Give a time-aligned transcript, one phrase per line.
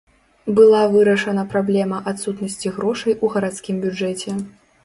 [0.59, 4.29] Была вырашана праблема адсутнасці грошай у гарадскім бюджэце.